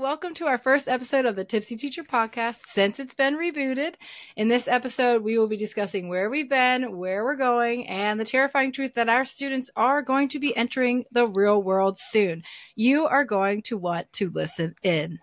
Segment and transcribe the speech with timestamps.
[0.00, 3.96] Welcome to our first episode of the Tipsy Teacher podcast since it's been rebooted.
[4.34, 8.24] In this episode, we will be discussing where we've been, where we're going, and the
[8.24, 12.44] terrifying truth that our students are going to be entering the real world soon.
[12.74, 15.18] You are going to want to listen in.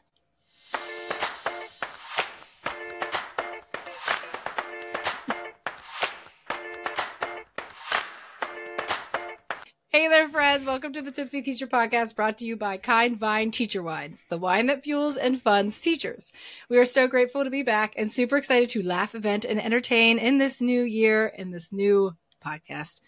[10.18, 10.66] There, friends.
[10.66, 14.38] Welcome to the Tipsy Teacher Podcast brought to you by Kind Vine Teacher Wines, the
[14.40, 16.32] wine that fuels and funds teachers.
[16.70, 20.18] We are so grateful to be back and super excited to laugh, event, and entertain
[20.18, 23.02] in this new year, in this new podcast.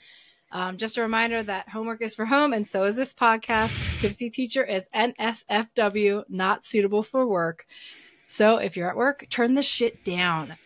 [0.52, 4.02] Um, just a reminder that homework is for home, and so is this podcast.
[4.02, 7.66] Tipsy Teacher is NSFW, not suitable for work.
[8.28, 10.58] So if you're at work, turn the shit down.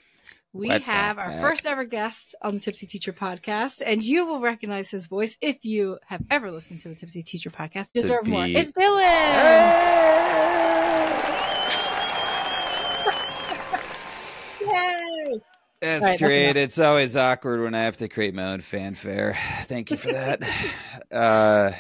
[0.56, 1.42] We What have our heck?
[1.42, 5.66] first ever guest on the Tipsy Teacher podcast, and you will recognize his voice if
[5.66, 7.92] you have ever listened to the Tipsy Teacher podcast.
[7.94, 8.46] To Deserve more.
[8.46, 10.04] It's Dylan.
[14.62, 15.40] Yay!
[15.82, 16.56] That's right, great.
[16.56, 19.36] It's always awkward when I have to create my own fanfare.
[19.64, 20.42] Thank you for that.
[21.12, 21.72] uh,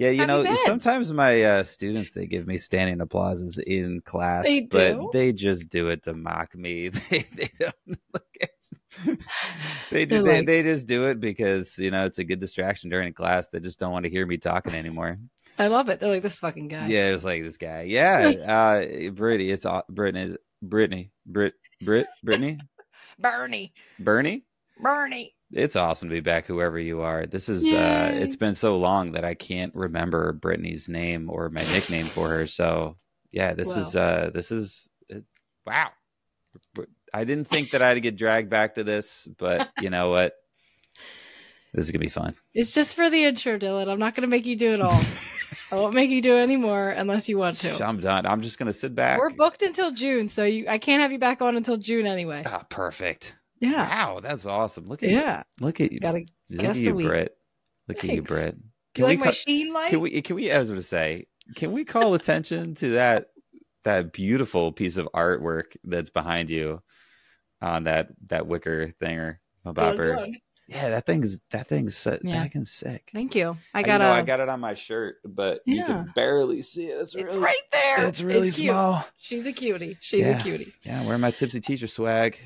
[0.00, 4.00] yeah, you Have know, you sometimes my uh, students they give me standing applauses in
[4.00, 6.88] class, They but they just do it to mock me.
[7.10, 7.74] They they don't
[8.14, 8.48] look at.
[9.90, 12.88] They do, They're they, they just do it because you know it's a good distraction
[12.88, 13.50] during class.
[13.50, 15.18] They just don't want to hear me talking anymore.
[15.58, 16.00] I love it.
[16.00, 16.86] They're like this fucking guy.
[16.86, 17.82] Yeah, it's like this guy.
[17.82, 19.50] Yeah, uh, Brittany.
[19.50, 20.36] It's Brittany.
[20.62, 21.10] Brittany.
[21.26, 21.54] Brit.
[21.82, 22.06] Brit.
[22.24, 22.58] Brittany.
[23.18, 23.74] Bernie.
[23.98, 24.44] Bernie.
[24.78, 25.34] Bernie.
[25.52, 27.26] It's awesome to be back, whoever you are.
[27.26, 31.62] This is uh it's been so long that I can't remember Brittany's name or my
[31.72, 32.46] nickname for her.
[32.46, 32.96] So
[33.32, 35.24] yeah, this is uh this is it,
[35.66, 35.90] wow.
[37.12, 40.34] I didn't think that I'd get dragged back to this, but you know what?
[41.74, 42.34] This is gonna be fun.
[42.54, 43.88] It's just for the intro, Dylan.
[43.88, 45.00] I'm not going to make you do it all.
[45.72, 47.86] I won't make you do it anymore unless you want to.
[47.86, 48.26] I'm done.
[48.26, 49.20] I'm just gonna sit back.
[49.20, 52.42] We're booked until June, so you, I can't have you back on until June anyway.
[52.44, 53.36] Ah, perfect.
[53.60, 53.88] Yeah.
[53.88, 54.88] Wow, that's awesome.
[54.88, 55.16] Look at you.
[55.18, 55.42] Yeah.
[55.60, 56.00] Look at you.
[56.00, 56.94] Got to Look at a you.
[56.94, 57.36] Britt.
[57.88, 58.26] Look at you, Thanks.
[58.28, 58.56] Britt.
[58.94, 59.90] Do you like we my sheen light?
[59.90, 60.22] Can we?
[60.22, 60.50] Can we?
[60.50, 61.26] I was going to say,
[61.56, 63.28] can we call attention to that
[63.84, 66.82] that beautiful piece of artwork that's behind you
[67.62, 70.32] on that that wicker thinger, Glug, bopper?
[70.66, 72.42] Yeah, that thing's that thing's Yeah.
[72.44, 73.10] that thing's sick.
[73.12, 73.56] Thank you.
[73.74, 74.14] I I got know a.
[74.14, 75.86] I got it on my shirt, but you Yeah.
[75.86, 77.00] can barely see it.
[77.00, 78.06] It's it's right there.
[78.06, 78.70] it's really cute.
[78.70, 79.04] small.
[79.18, 79.96] She's a cutie.
[80.00, 80.38] She's Yeah.
[80.38, 80.72] a cutie.
[80.84, 82.38] Yeah, wearing my tipsy teacher swag.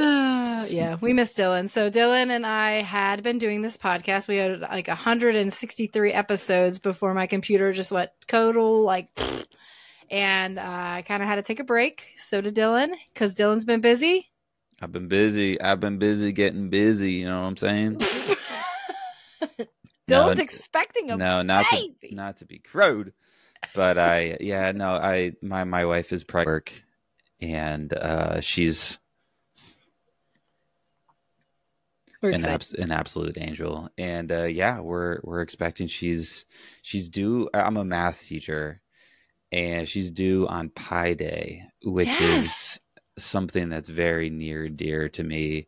[0.00, 1.68] Uh, yeah, we miss Dylan.
[1.68, 4.28] So Dylan and I had been doing this podcast.
[4.28, 9.08] We had like 163 episodes before my computer just went total like,
[10.10, 12.14] and uh, I kind of had to take a break.
[12.16, 14.30] So did Dylan because Dylan's been busy.
[14.80, 15.60] I've been busy.
[15.60, 17.12] I've been busy getting busy.
[17.12, 17.96] You know what I'm saying?
[17.98, 19.66] Dylan's
[20.08, 23.12] No, expecting a no, not to not to be crowed,
[23.74, 26.72] but I yeah no I my my wife is pregnant work,
[27.42, 28.98] and uh, she's
[32.09, 36.44] We're an abs- an absolute angel, and uh, yeah we're we're expecting she's
[36.82, 37.48] she's due.
[37.54, 38.80] I'm a math teacher,
[39.52, 42.78] and she's due on Pi Day, which Yes.
[43.16, 45.66] is something that's very near and dear to me,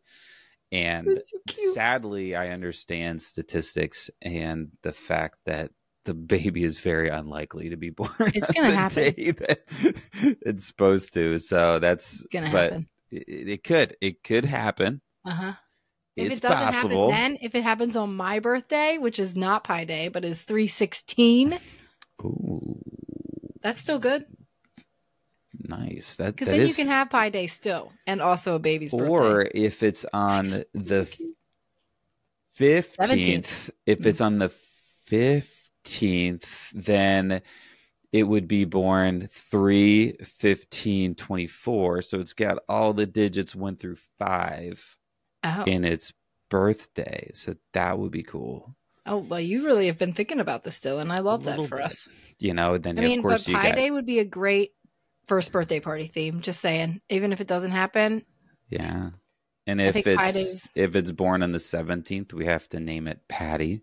[0.71, 1.37] and so
[1.73, 5.71] sadly i understand statistics and the fact that
[6.05, 10.37] the baby is very unlikely to be born It's gonna the happen.
[10.41, 12.87] it's supposed to so that's gonna but happen.
[13.11, 15.53] it, it could it could happen Uh huh.
[16.15, 17.11] If it's it doesn't possible.
[17.11, 20.43] happen then, if it happens on my birthday, which is not Pi Day, but is
[20.43, 21.57] 316,
[22.23, 22.79] Ooh,
[23.61, 24.25] that's still good.
[25.59, 26.15] nice.
[26.17, 29.07] That, Because then you can have Pi Day still, and also a baby's birthday.
[29.09, 31.07] or if it's on the
[32.59, 34.51] 15th if it's on the
[35.09, 37.41] 15th then
[38.11, 43.97] it would be born 3 15 24 so it's got all the digits 1 through
[44.19, 44.97] 5
[45.43, 45.63] oh.
[45.65, 46.13] in its
[46.49, 50.75] birthday so that would be cool oh, well, you really have been thinking about this
[50.75, 51.85] still, and I love that for bit.
[51.85, 52.07] us.
[52.39, 54.25] you know then I mean, of course but you Pi got Day would be a
[54.25, 54.71] great
[55.25, 56.41] first birthday party theme.
[56.41, 58.23] Just saying, even if it doesn't happen,
[58.69, 59.11] yeah
[59.65, 63.21] and if it's Day's- if it's born on the 17th we have to name it
[63.29, 63.81] patty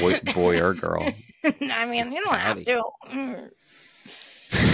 [0.00, 1.12] boy, boy or girl
[1.44, 2.82] I mean, Just you don't have to.
[3.10, 3.50] Mm.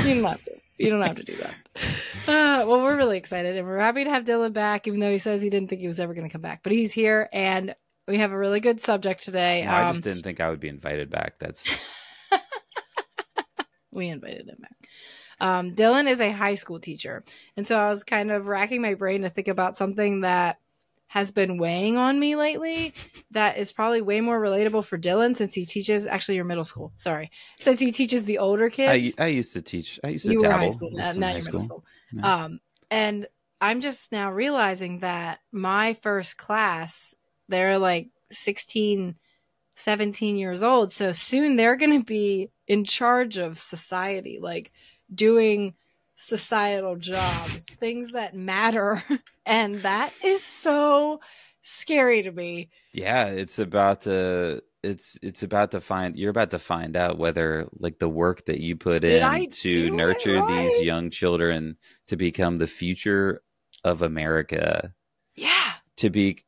[0.05, 0.61] You don't have to.
[0.79, 1.55] You don't have to do that.
[2.29, 5.19] Uh, well, we're really excited, and we're happy to have Dylan back, even though he
[5.19, 6.61] says he didn't think he was ever going to come back.
[6.63, 7.75] But he's here, and
[8.07, 9.65] we have a really good subject today.
[9.65, 11.39] No, I Um, just didn't think I would be invited back.
[11.39, 11.67] That's
[13.95, 14.77] we invited him back.
[15.41, 17.25] Um, Dylan is a high school teacher,
[17.57, 20.59] and so I was kind of racking my brain to think about something that
[21.09, 22.93] has been weighing on me lately
[23.31, 26.93] that is probably way more relatable for Dylan since he teaches actually your middle school.
[26.97, 27.31] Sorry.
[27.57, 29.17] Since he teaches the older kids.
[29.19, 29.99] I, I used to teach.
[30.05, 30.53] I used to you dabble.
[30.53, 31.85] were high school, now, now you're middle school.
[32.13, 32.45] Yeah.
[32.45, 32.61] Um,
[32.91, 33.27] and
[33.61, 37.15] I'm just now realizing that my first class,
[37.49, 39.17] they're like 16,
[39.75, 40.93] 17 years old.
[40.93, 44.73] So soon they're going to be in charge of society, like
[45.13, 45.75] doing
[46.19, 49.03] societal jobs, things that matter.
[49.51, 51.21] And that is so
[51.63, 52.69] scary to me.
[52.93, 57.67] Yeah, it's about to it's it's about to find you're about to find out whether
[57.79, 60.69] like the work that you put Did in to nurture right?
[60.69, 61.79] these young children
[62.09, 63.41] to become the future
[63.85, 64.93] of America.
[65.35, 65.73] Yeah.
[65.97, 66.45] To be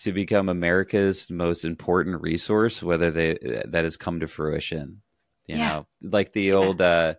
[0.00, 5.02] to become America's most important resource, whether they that has come to fruition.
[5.46, 5.68] You yeah.
[5.68, 6.54] know, like the yeah.
[6.54, 7.14] old uh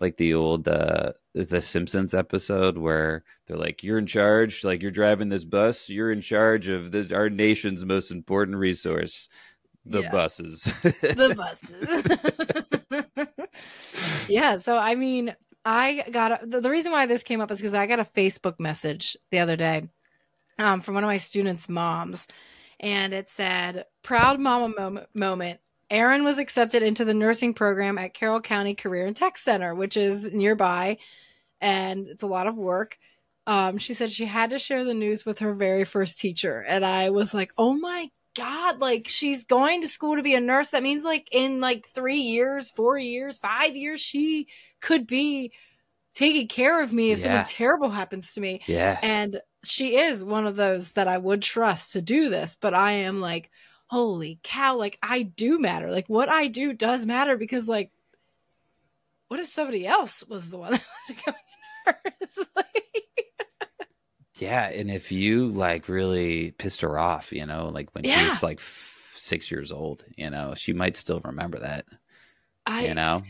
[0.00, 4.90] like the old uh the Simpsons episode where they're like, "You're in charge, like you're
[4.90, 5.88] driving this bus.
[5.88, 9.28] You're in charge of this our nation's most important resource,
[9.84, 10.10] the yeah.
[10.10, 13.26] buses." the buses.
[14.28, 14.58] yeah.
[14.58, 15.34] So I mean,
[15.64, 18.04] I got a, the, the reason why this came up is because I got a
[18.04, 19.88] Facebook message the other day
[20.58, 22.26] um, from one of my students' moms,
[22.80, 25.60] and it said, "Proud mama moment." moment
[25.90, 29.96] Erin was accepted into the nursing program at Carroll County Career and Tech Center, which
[29.96, 30.98] is nearby,
[31.60, 32.98] and it's a lot of work.
[33.46, 36.84] Um, she said she had to share the news with her very first teacher, and
[36.84, 38.80] I was like, "Oh my god!
[38.80, 40.70] Like she's going to school to be a nurse.
[40.70, 44.48] That means like in like three years, four years, five years, she
[44.80, 45.52] could be
[46.14, 47.24] taking care of me if yeah.
[47.24, 51.42] something terrible happens to me." Yeah, and she is one of those that I would
[51.42, 53.50] trust to do this, but I am like
[53.86, 55.90] holy cow, like I do matter.
[55.90, 57.90] Like what I do does matter because like
[59.28, 61.40] what if somebody else was the one that was becoming
[61.86, 62.46] a nurse?
[62.54, 63.26] like,
[64.38, 68.20] yeah, and if you like really pissed her off, you know, like when yeah.
[68.20, 71.84] she was like f- six years old, you know, she might still remember that.
[72.64, 73.22] I, you know,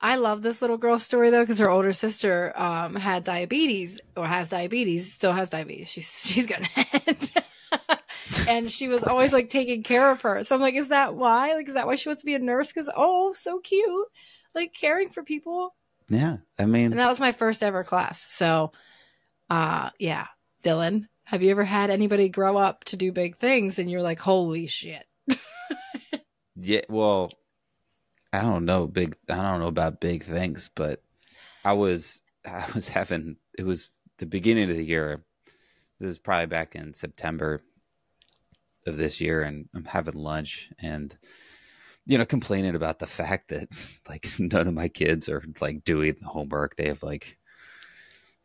[0.00, 4.26] I love this little girl's story though because her older sister um, had diabetes or
[4.26, 5.90] has diabetes, still has diabetes.
[5.90, 6.62] She's she's got
[8.48, 10.42] and she was always like taking care of her.
[10.42, 11.54] So I'm like, is that why?
[11.54, 12.72] Like, is that why she wants to be a nurse?
[12.72, 14.08] Because oh, so cute,
[14.54, 15.74] like caring for people.
[16.08, 18.20] Yeah, I mean, and that was my first ever class.
[18.32, 18.72] So,
[19.50, 20.26] uh, yeah,
[20.62, 24.18] Dylan, have you ever had anybody grow up to do big things and you're like,
[24.18, 25.04] holy shit?
[26.56, 27.30] yeah, well,
[28.32, 29.16] I don't know big.
[29.28, 31.02] I don't know about big things, but
[31.64, 35.22] I was I was having it was the beginning of the year.
[36.00, 37.62] This is probably back in September
[38.86, 41.16] of this year, and I'm having lunch and
[42.06, 43.68] you know complaining about the fact that
[44.08, 46.76] like none of my kids are like doing the homework.
[46.76, 47.38] They have like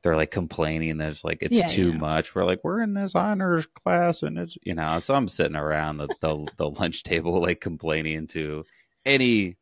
[0.04, 1.98] they're like complaining there's like it's yeah, too yeah.
[1.98, 2.36] much.
[2.36, 5.98] We're like we're in this honors class and it's you know so I'm sitting around
[5.98, 8.66] the the, the lunch table like complaining to
[9.06, 9.58] any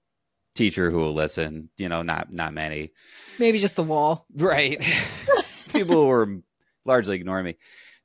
[0.55, 1.69] teacher who will listen.
[1.77, 2.91] You know, not not many.
[3.39, 4.25] Maybe just the wall.
[4.35, 4.83] Right.
[5.73, 6.41] People were
[6.85, 7.55] largely ignoring me.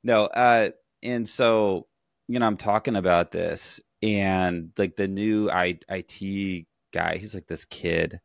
[0.03, 0.69] No, uh,
[1.03, 1.87] and so
[2.27, 7.47] you know, I'm talking about this, and like the new I, IT guy, he's like
[7.47, 8.19] this kid,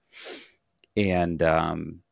[0.96, 2.02] and um,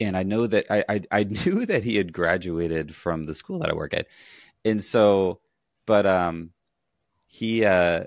[0.00, 3.60] and I know that I, I I knew that he had graduated from the school
[3.60, 4.06] that I work at,
[4.64, 5.40] and so,
[5.86, 6.50] but um,
[7.26, 8.04] he uh,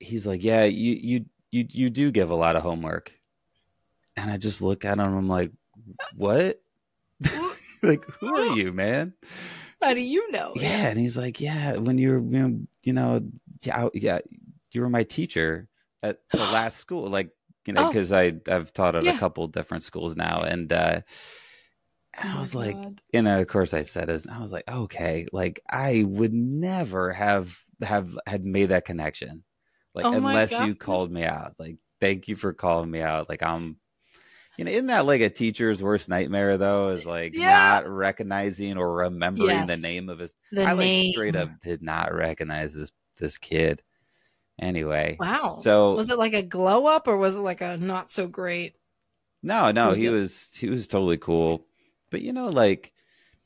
[0.00, 3.12] he's like, yeah, you you you you do give a lot of homework,
[4.16, 5.52] and I just look at him, I'm like,
[6.14, 6.60] what?
[7.82, 9.14] like, who are you, man?
[9.82, 10.52] How do you know?
[10.56, 12.50] Yeah, and he's like, yeah, when you were,
[12.82, 13.20] you know,
[13.62, 14.18] yeah, yeah,
[14.72, 15.68] you were my teacher
[16.02, 17.30] at the last school, like
[17.66, 18.18] you know, because oh.
[18.18, 19.14] I I've taught at yeah.
[19.14, 21.00] a couple different schools now, and uh,
[22.22, 23.00] I was oh like, God.
[23.14, 27.56] know, of course I said it, I was like, okay, like I would never have
[27.82, 29.44] have had made that connection,
[29.94, 33.42] like oh unless you called me out, like thank you for calling me out, like
[33.42, 33.76] I'm
[34.56, 36.88] you know, isn't that like a teacher's worst nightmare though?
[36.88, 37.80] Is like yeah.
[37.80, 39.66] not recognizing or remembering yes.
[39.66, 40.34] the name of his.
[40.52, 43.82] The I like straight up did not recognize this this kid.
[44.58, 45.56] Anyway, wow.
[45.60, 48.76] So was it like a glow up or was it like a not so great?
[49.42, 50.10] No, no, was he it?
[50.10, 51.66] was he was totally cool.
[52.10, 52.92] But you know, like,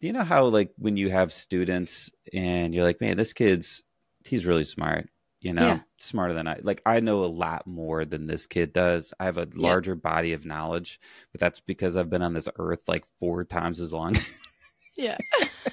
[0.01, 3.83] do you know how like when you have students and you're like, man, this kid's
[4.25, 5.09] he's really smart
[5.41, 5.79] you know, yeah.
[5.99, 6.61] smarter than I.
[6.63, 9.15] Like I know a lot more than this kid does.
[9.19, 10.11] I have a larger yeah.
[10.11, 11.01] body of knowledge,
[11.33, 14.17] but that's because I've been on this earth like four times as long.
[14.97, 15.17] yeah.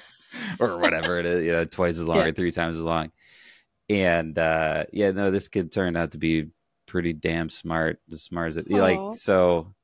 [0.60, 2.24] or whatever it is, you know, twice as long yeah.
[2.26, 3.10] or three times as long.
[3.90, 6.48] And uh yeah, no, this kid turned out to be
[6.86, 8.80] pretty damn smart, as smart as it Aww.
[8.80, 9.74] like so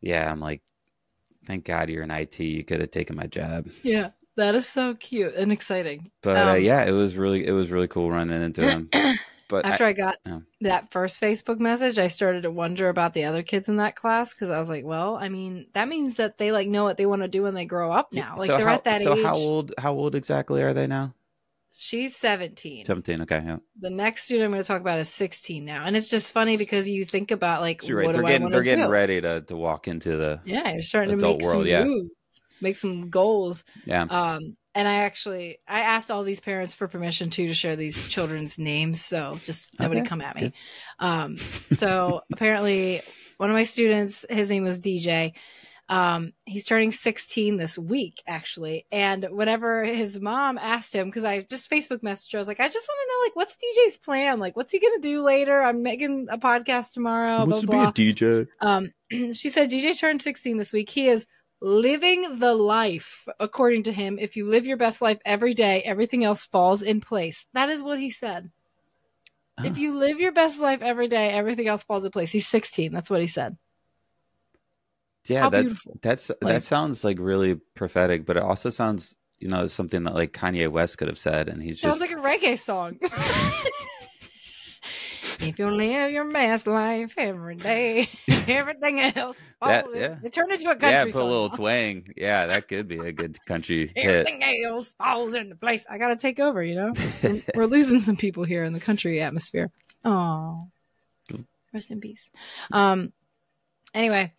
[0.00, 0.62] yeah, I'm like,
[1.46, 2.38] thank God you're in IT.
[2.40, 3.68] You could have taken my job.
[3.82, 4.10] Yeah.
[4.36, 6.10] That is so cute and exciting.
[6.22, 8.90] But um, uh, yeah, it was really it was really cool running into him.
[9.48, 10.40] But after I, I got yeah.
[10.62, 14.32] that first Facebook message, I started to wonder about the other kids in that class
[14.32, 17.06] because I was like, well, I mean, that means that they like know what they
[17.06, 18.34] want to do when they grow up now.
[18.36, 19.22] Like so they're how, at that so age.
[19.22, 19.72] So how old?
[19.78, 21.14] How old exactly are they now?
[21.78, 22.86] She's 17.
[22.86, 23.58] 17, okay, yeah.
[23.78, 25.84] The next student I'm going to talk about is 16 now.
[25.84, 28.06] And it's just funny because you think about like right.
[28.06, 30.80] what they're do getting, I They're getting ready to, to walk into the Yeah, you're
[30.80, 31.84] starting to make world, some yeah.
[31.84, 32.14] moves,
[32.60, 33.64] make some goals.
[33.84, 34.02] Yeah.
[34.02, 38.08] Um and I actually I asked all these parents for permission too to share these
[38.08, 40.08] children's names, so just nobody okay.
[40.08, 40.42] come at me.
[40.42, 40.52] Good.
[40.98, 43.02] Um so apparently
[43.38, 45.34] one of my students, his name was DJ
[45.88, 48.86] um, he's turning 16 this week, actually.
[48.90, 52.60] And whenever his mom asked him, because I just Facebook messaged her, I was like,
[52.60, 54.40] I just want to know, like, what's DJ's plan?
[54.40, 55.60] Like, what's he going to do later?
[55.62, 57.44] I'm making a podcast tomorrow.
[57.44, 58.48] What's blah, to be a DJ?
[58.60, 58.92] Um,
[59.32, 60.90] she said, DJ turned 16 this week.
[60.90, 61.24] He is
[61.60, 64.18] living the life, according to him.
[64.18, 67.46] If you live your best life every day, everything else falls in place.
[67.54, 68.50] That is what he said.
[69.58, 69.64] Oh.
[69.64, 69.78] If ah.
[69.78, 72.30] you live your best life every day, everything else falls in place.
[72.30, 72.92] He's 16.
[72.92, 73.56] That's what he said.
[75.28, 75.98] Yeah, How that beautiful.
[76.02, 80.14] that's like, that sounds like really prophetic, but it also sounds you know something that
[80.14, 83.00] like Kanye West could have said, and he's sounds just like a reggae song.
[85.40, 88.08] if you live your best life every day,
[88.48, 89.40] everything else.
[89.60, 90.16] That, yeah.
[90.30, 91.22] Turned into a country Yeah, put song.
[91.22, 92.08] a little twang.
[92.16, 94.66] Yeah, that could be a good country everything hit.
[94.66, 95.86] else falls into place.
[95.88, 96.92] I got to take over, you know?
[97.22, 99.70] we're, we're, losing some people here in the country atmosphere.
[100.04, 100.68] Oh,
[101.72, 102.30] rest in peace.
[102.72, 103.12] Um,
[103.94, 104.32] anyway.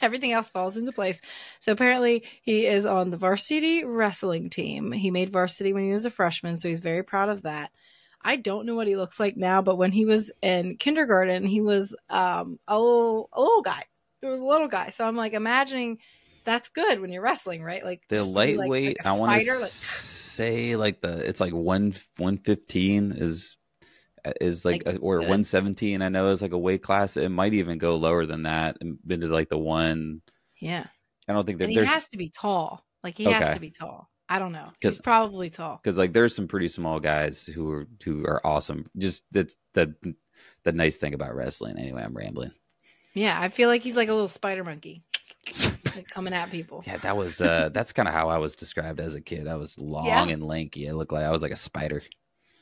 [0.00, 1.20] everything else falls into place.
[1.58, 4.92] So apparently he is on the varsity wrestling team.
[4.92, 7.72] He made varsity when he was a freshman, so he's very proud of that.
[8.22, 11.60] I don't know what he looks like now, but when he was in kindergarten, he
[11.60, 13.84] was um, a little a little guy.
[14.20, 14.90] He was a little guy.
[14.90, 15.98] So I'm like imagining
[16.44, 17.84] that's good when you're wrestling, right?
[17.84, 18.98] Like the lightweight.
[18.98, 19.68] Like, like I want to like...
[19.68, 23.56] say like the it's like one one fifteen is
[24.40, 27.54] is like, like a, or 117 i know is like a weight class it might
[27.54, 30.20] even go lower than that and into like the one
[30.60, 30.84] yeah
[31.28, 33.36] i don't think that he has to be tall like he okay.
[33.36, 34.70] has to be tall i don't know.
[34.80, 35.80] He's probably tall.
[35.82, 38.84] because like there's some pretty small guys who are who are awesome.
[38.96, 39.94] Just that's the
[40.62, 42.52] the nice thing about wrestling anyway i'm rambling.
[43.14, 45.02] Yeah i feel like he's like a little spider monkey
[45.96, 46.84] like coming at people.
[46.86, 49.48] Yeah that was uh that's kind of how i was described as a kid.
[49.48, 50.26] I was long yeah.
[50.28, 50.88] and lanky.
[50.88, 52.02] I looked like i was like a spider.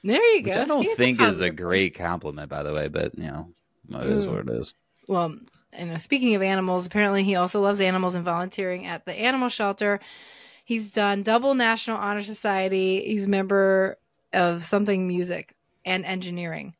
[0.04, 0.50] There you go.
[0.50, 3.48] Which I don't See, think is a great compliment, by the way, but you know,
[3.90, 4.72] it is what it is.
[5.08, 5.36] Well,
[5.72, 10.00] and speaking of animals, apparently he also loves animals and volunteering at the animal shelter.
[10.66, 13.00] He's done double National Honor Society.
[13.06, 13.98] He's a member
[14.32, 15.54] of something music
[15.84, 16.74] and engineering.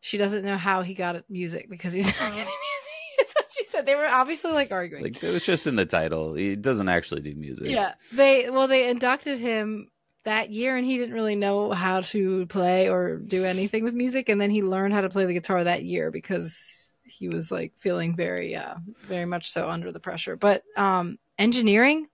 [0.00, 3.26] She doesn't know how he got music because he's not getting music.
[3.26, 5.02] so she said they were obviously like arguing.
[5.02, 6.34] Like it was just in the title.
[6.34, 7.70] He doesn't actually do music.
[7.70, 9.90] Yeah, they well they inducted him
[10.22, 14.28] that year and he didn't really know how to play or do anything with music
[14.28, 17.72] and then he learned how to play the guitar that year because he was like
[17.76, 22.06] feeling very uh very much so under the pressure but um engineering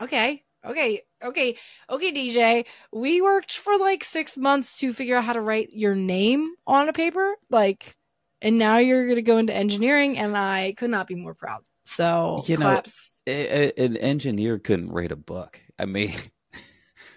[0.00, 1.56] okay okay okay
[1.88, 5.94] okay dj we worked for like six months to figure out how to write your
[5.94, 7.96] name on a paper like
[8.42, 12.42] and now you're gonna go into engineering and i could not be more proud so
[12.46, 13.22] you claps.
[13.26, 16.12] know a, a, an engineer couldn't write a book i mean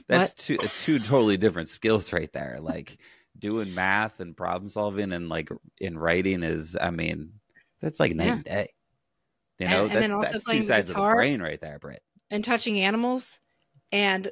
[0.07, 2.57] that's two two totally different skills right there.
[2.59, 2.97] Like
[3.37, 5.49] doing math and problem solving and like
[5.79, 7.33] in writing is, I mean,
[7.81, 8.33] that's like night yeah.
[8.33, 8.73] and day.
[9.59, 12.01] You know, and, and that's, that's two sides of the brain right there, Britt.
[12.29, 13.39] And touching animals
[13.91, 14.31] and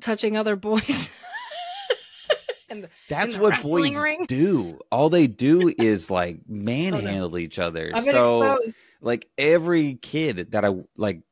[0.00, 1.10] touching other boys.
[2.68, 4.24] the, that's what boys ring.
[4.26, 4.78] do.
[4.90, 7.90] All they do oh, is like manhandle each other.
[8.02, 8.76] so, exposed.
[9.00, 11.22] like every kid that I like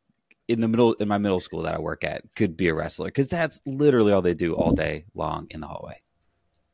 [0.48, 3.06] in the middle in my middle school that I work at could be a wrestler
[3.06, 6.00] because that's literally all they do all day long in the hallway.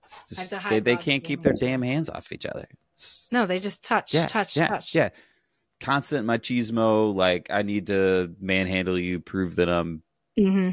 [0.02, 2.66] Just, they, they can't keep their damn hands off each other.
[2.92, 4.94] It's, no, they just touch, yeah, touch, yeah, touch.
[4.94, 5.08] Yeah,
[5.84, 7.14] constant machismo.
[7.14, 10.02] Like I need to manhandle you, prove that I'm
[10.38, 10.70] mm-hmm.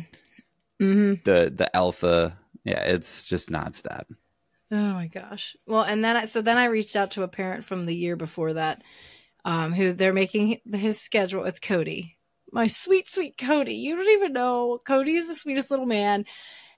[0.84, 1.14] Mm-hmm.
[1.24, 2.38] the the alpha.
[2.64, 4.04] Yeah, it's just nonstop.
[4.72, 5.56] Oh my gosh.
[5.66, 8.16] Well, and then I, so then I reached out to a parent from the year
[8.16, 8.84] before that,
[9.44, 11.44] um, who they're making his schedule.
[11.44, 12.18] It's Cody
[12.52, 13.76] my sweet, sweet Cody.
[13.76, 14.78] You don't even know.
[14.86, 16.26] Cody is the sweetest little man.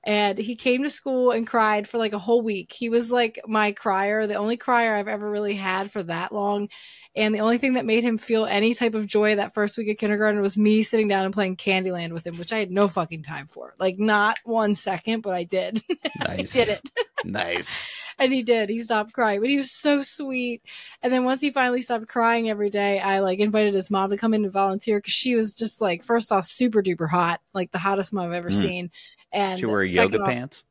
[0.06, 2.74] And he came to school and cried for like a whole week.
[2.74, 6.70] He was like my crier, the only crier I've ever really had for that long.
[7.16, 9.88] And the only thing that made him feel any type of joy that first week
[9.90, 12.88] of kindergarten was me sitting down and playing Candyland with him, which I had no
[12.88, 13.76] fucking time for.
[13.80, 15.82] Like not one second, but I did.
[16.20, 16.56] Nice.
[16.56, 16.82] I did it.
[17.26, 17.90] nice.
[18.20, 18.70] and he did.
[18.70, 20.62] He stopped crying, but he was so sweet.
[21.02, 24.18] And then once he finally stopped crying every day, I like invited his mom to
[24.18, 27.72] come in and volunteer because she was just like, first off, super duper hot, like
[27.72, 28.62] the hottest mom I've ever Mm.
[28.62, 28.92] seen.
[29.32, 30.64] And She second yoga off- pants.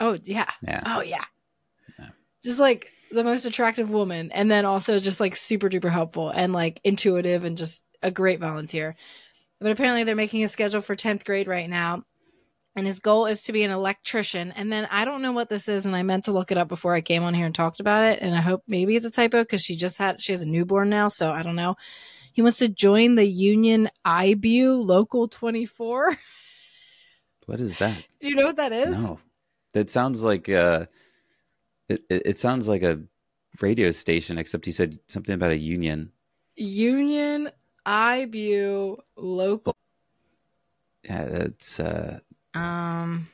[0.00, 0.50] Oh yeah.
[0.62, 0.82] Yeah.
[0.84, 1.24] Oh yeah.
[1.98, 2.08] Yeah.
[2.42, 6.52] Just like the most attractive woman, and then also just like super duper helpful and
[6.52, 8.96] like intuitive and just a great volunteer.
[9.60, 12.04] But apparently, they're making a schedule for tenth grade right now.
[12.74, 14.52] And his goal is to be an electrician.
[14.52, 16.68] And then I don't know what this is, and I meant to look it up
[16.68, 18.18] before I came on here and talked about it.
[18.20, 20.90] And I hope maybe it's a typo because she just had she has a newborn
[20.90, 21.76] now, so I don't know.
[22.34, 26.16] He wants to join the Union IBU Local 24.
[27.46, 27.96] What is that?
[28.18, 29.04] Do you know what that is?
[29.04, 29.20] No,
[29.72, 30.86] that sounds like uh,
[31.88, 32.22] it, it.
[32.24, 33.00] It sounds like a
[33.60, 36.10] radio station, except you said something about a union.
[36.56, 37.50] Union
[37.86, 39.74] IBU Local.
[41.04, 42.18] Yeah, that's uh,
[42.54, 43.28] Um.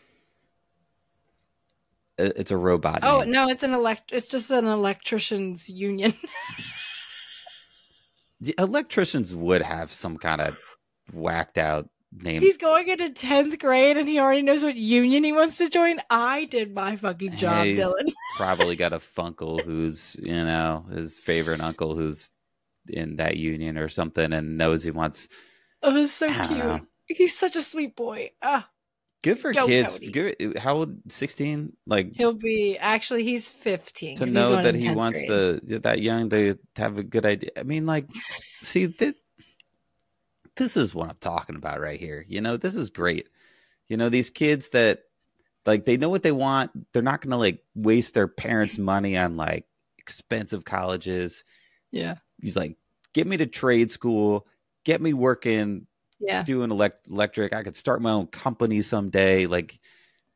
[2.18, 3.00] it- it's a robot.
[3.02, 3.32] Oh name.
[3.32, 4.10] no, it's an elect.
[4.12, 6.12] It's just an electricians union.
[8.40, 10.56] The electricians would have some kind of
[11.12, 12.42] whacked out name.
[12.42, 16.00] He's going into tenth grade and he already knows what union he wants to join.
[16.10, 18.12] I did my fucking job, he's- Dylan.
[18.36, 22.30] Probably got a funkle who's you know his favorite uncle who's
[22.88, 25.28] in that union or something, and knows he wants.
[25.82, 26.50] Oh, it's so cute.
[26.58, 26.80] know.
[27.08, 28.30] He's such a sweet boy.
[28.42, 28.68] Ah,
[29.22, 29.98] Good for Go, kids.
[30.10, 30.58] Good.
[30.58, 30.96] How old?
[31.12, 31.74] Sixteen.
[31.86, 34.16] Like he'll be actually he's fifteen.
[34.16, 35.60] to know that he wants grade.
[35.68, 37.50] to that young to have a good idea.
[37.56, 38.08] I mean, like,
[38.64, 39.14] see that
[40.56, 42.24] this is what I'm talking about right here.
[42.28, 43.28] You know, this is great.
[43.88, 45.04] You know, these kids that
[45.66, 46.70] like they know what they want.
[46.92, 49.66] They're not going to like waste their parents' money on like
[49.98, 51.44] expensive colleges.
[51.90, 52.76] Yeah, He's like,
[53.12, 54.46] get me to trade school,
[54.84, 55.86] get me working,
[56.18, 56.42] yeah.
[56.42, 57.52] doing elect- electric.
[57.54, 59.46] I could start my own company someday.
[59.46, 59.78] Like,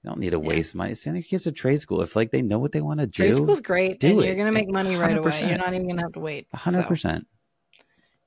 [0.04, 0.46] I don't need to Yeah.
[0.48, 0.94] waste money.
[0.94, 3.12] Send your kids to trade school if like they know what they want to do.
[3.12, 4.26] Trade school's great, do and it.
[4.26, 5.48] you're gonna make money right away.
[5.48, 6.46] You're not even gonna have to wait.
[6.54, 7.26] hundred So, percent.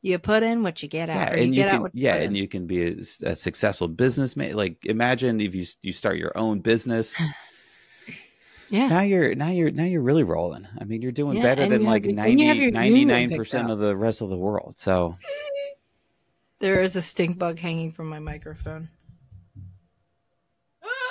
[0.02, 1.96] You put in what you get out, Yeah, you and you get out can what
[1.96, 2.28] you yeah, put in.
[2.28, 2.96] and you can be a,
[3.32, 4.54] a successful businessman.
[4.56, 7.16] Like imagine if you you start your own business.
[8.70, 8.88] yeah.
[8.88, 10.68] Now you're now you're now you're really rolling.
[10.80, 12.74] I mean, you're doing Yeah, better than like your- and you have 90,
[13.06, 14.76] 99 percent of the rest of the world.
[14.80, 15.18] So
[16.60, 18.90] There is a stink bug hanging from my microphone.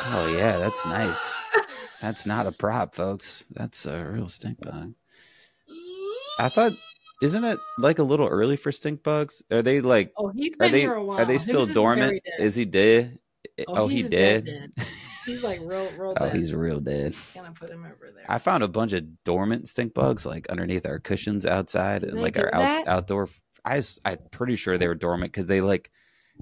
[0.01, 1.35] oh yeah, that's nice.
[2.01, 3.45] That's not a prop, folks.
[3.51, 4.95] That's a real stink bug.
[6.39, 6.73] I thought,
[7.21, 9.43] isn't it like a little early for stink bugs?
[9.51, 10.13] Are they like?
[10.17, 11.19] Oh, he's Are been they here a while.
[11.19, 12.23] are they still dormant?
[12.39, 13.19] Is he dead?
[13.61, 14.75] Oh, oh, he he's a dead did.
[14.77, 14.87] dead.
[15.27, 16.17] He's like real, real dead.
[16.23, 16.37] Oh, dead.
[16.37, 17.15] he's real dead.
[17.35, 18.25] gonna put him over there.
[18.29, 22.23] I found a bunch of dormant stink bugs like underneath our cushions outside and They
[22.23, 23.29] like our out, outdoor.
[23.65, 25.91] I I'm pretty sure they were dormant because they like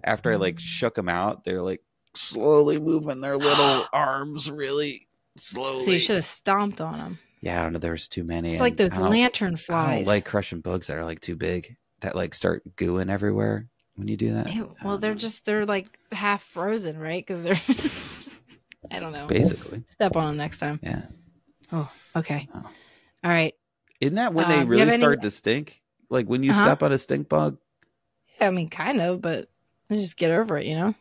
[0.05, 0.61] after I like mm.
[0.61, 1.83] shook them out, they're like
[2.15, 5.03] slowly moving their little arms really
[5.37, 5.85] slowly.
[5.85, 7.19] so you should have stomped on him.
[7.41, 7.79] Yeah, I don't know.
[7.79, 8.53] There's too many.
[8.53, 9.99] It's like those I lantern I flies.
[9.99, 14.09] don't like crushing bugs that are like too big that like start gooing everywhere when
[14.09, 14.53] you do that.
[14.53, 14.75] Ew.
[14.85, 15.19] Well, they're know.
[15.19, 17.25] just they're like half frozen, right?
[17.27, 17.61] Because they're.
[18.91, 19.27] I don't know.
[19.27, 20.79] basically Step on them next time.
[20.83, 21.03] yeah.
[21.73, 22.49] Oh, okay.
[22.55, 22.59] Oh.
[23.25, 23.53] All right.
[24.01, 25.83] Isn't that when Um, they really have any- start to stink?
[26.09, 26.63] Like when you Uh-huh.
[26.65, 27.59] step on a stink bug.
[28.41, 29.49] Yeah, I mean, kind of, but
[29.91, 30.95] just get over it, you know.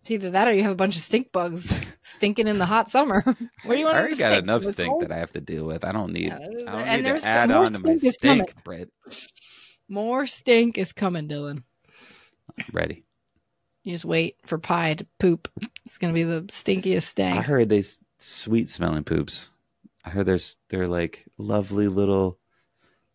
[0.00, 2.90] It's either that or you have a bunch of stink bugs stinking in the hot
[2.90, 3.22] summer.
[3.64, 3.96] Where do you want?
[3.96, 4.42] I already to got stink?
[4.44, 5.02] enough stink cold?
[5.02, 5.84] that I have to deal with.
[5.84, 6.28] I don't need.
[6.28, 8.46] Yeah, I don't and need there's to add on to my stink is coming.
[8.46, 8.88] stink,
[9.88, 11.62] More stink is coming, Dylan.
[12.72, 13.04] Ready.
[13.84, 15.48] You just wait for pie to poop.
[15.84, 17.36] It's gonna be the stinkiest stink.
[17.36, 17.82] I heard they
[18.18, 19.50] sweet smelling poops.
[20.04, 22.38] I heard there's they're like lovely little,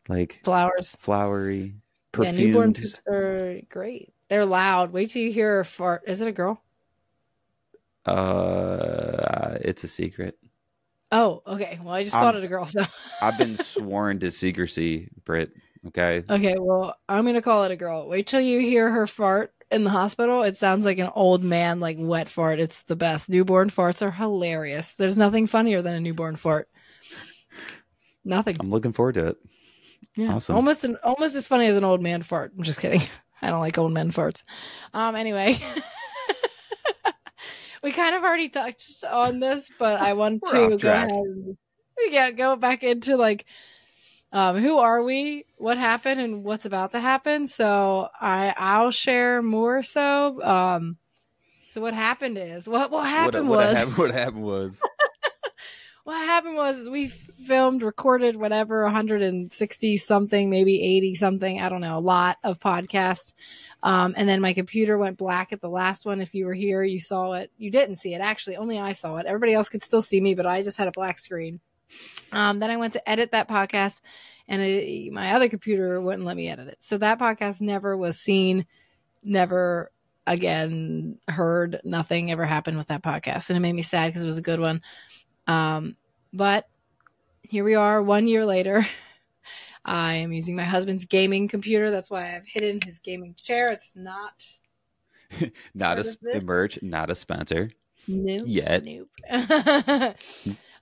[0.07, 0.95] like Flowers.
[0.99, 1.75] flowery,
[2.19, 4.13] Yeah, newborn poops are great.
[4.29, 4.91] They're loud.
[4.91, 6.03] Wait till you hear her fart.
[6.07, 6.61] Is it a girl?
[8.05, 10.37] Uh, it's a secret.
[11.11, 11.79] Oh, okay.
[11.83, 12.65] Well, I just Um, called it a girl.
[12.67, 12.83] So
[13.21, 15.51] I've been sworn to secrecy, Britt.
[15.87, 16.23] Okay.
[16.29, 16.55] okay.
[16.57, 18.07] Well, I'm gonna call it a girl.
[18.09, 20.41] Wait till you hear her fart in the hospital.
[20.41, 22.59] It sounds like an old man, like wet fart.
[22.59, 23.29] It's the best.
[23.29, 24.95] Newborn farts are hilarious.
[24.95, 26.69] There's nothing funnier than a newborn fart.
[28.23, 28.57] Nothing.
[28.59, 29.37] I'm looking forward to it.
[30.15, 30.33] Yeah.
[30.33, 30.55] Awesome.
[30.55, 32.53] Almost an, almost as funny as an old man fart.
[32.57, 33.01] I'm just kidding.
[33.41, 34.43] I don't like old men farts.
[34.93, 35.57] Um anyway.
[37.85, 41.55] we kind of already touched on this, but I want to go ahead and
[42.09, 43.45] yeah, go back into like
[44.31, 47.45] um who are we, what happened and what's about to happen.
[47.45, 50.41] So I I'll share more so.
[50.41, 50.97] Um
[51.69, 54.81] so what happened is what what happened what, was happened, what happened was
[56.05, 61.97] what happened was we filmed, recorded whatever, 160 something, maybe 80 something, I don't know,
[61.97, 63.33] a lot of podcasts.
[63.81, 66.21] Um, and then my computer went black at the last one.
[66.21, 67.51] If you were here, you saw it.
[67.57, 68.21] You didn't see it.
[68.21, 69.25] Actually, only I saw it.
[69.25, 71.59] Everybody else could still see me, but I just had a black screen.
[72.31, 74.01] Um, then I went to edit that podcast
[74.47, 76.77] and it, my other computer wouldn't let me edit it.
[76.81, 78.67] So that podcast never was seen,
[79.23, 79.91] never
[80.27, 83.49] again heard, nothing ever happened with that podcast.
[83.49, 84.83] And it made me sad because it was a good one.
[85.47, 85.95] Um,
[86.33, 86.67] but
[87.41, 88.85] here we are one year later.
[89.85, 91.91] I am using my husband's gaming computer.
[91.91, 93.71] That's why I've hidden his gaming chair.
[93.71, 94.49] It's not
[95.75, 97.71] not a emerge, not a sponsor.
[98.07, 98.43] Nope.
[98.47, 98.83] Yet.
[98.83, 99.09] Nope.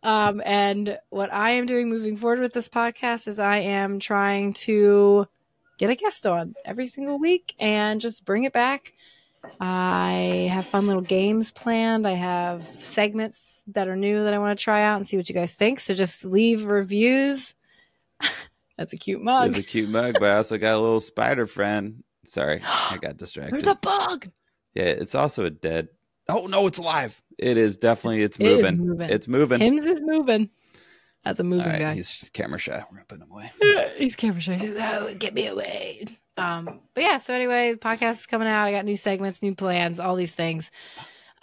[0.03, 4.53] um, and what I am doing moving forward with this podcast is I am trying
[4.53, 5.27] to
[5.77, 8.93] get a guest on every single week and just bring it back.
[9.59, 12.07] I have fun little games planned.
[12.07, 15.29] I have segments that are new that I want to try out and see what
[15.29, 15.79] you guys think.
[15.79, 17.53] So just leave reviews.
[18.77, 19.49] That's a cute mug.
[19.49, 22.03] It's a cute mug, but I also got a little spider friend.
[22.25, 23.53] Sorry, I got distracted.
[23.53, 24.29] There's a bug.
[24.73, 25.89] Yeah, it's also a dead.
[26.29, 27.21] Oh no, it's alive.
[27.37, 28.23] It is definitely.
[28.23, 28.65] It's moving.
[28.65, 29.09] It moving.
[29.09, 29.59] It's moving.
[29.59, 30.49] Hims is moving.
[31.23, 31.93] That's a moving guy.
[31.93, 32.83] He's camera shy.
[32.89, 33.51] We're gonna put him away.
[33.97, 34.55] he's camera shy.
[34.55, 36.17] He's like, oh, get me away.
[36.37, 37.17] Um, but yeah.
[37.17, 38.67] So anyway, the podcast is coming out.
[38.67, 40.71] I got new segments, new plans, all these things.